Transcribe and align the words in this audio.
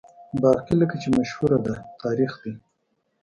باقي 0.41 0.73
لکه 0.81 0.95
چې 1.01 1.07
مشهوره 1.17 1.59
ده، 1.65 1.75
تاریخ 2.01 2.31
دی. 2.41 2.53